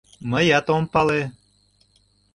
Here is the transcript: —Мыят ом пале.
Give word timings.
—Мыят 0.29 0.67
ом 0.75 0.83
пале. 0.93 1.21